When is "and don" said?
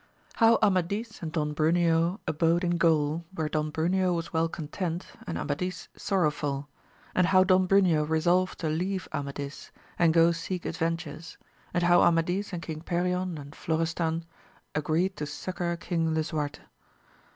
1.21-1.53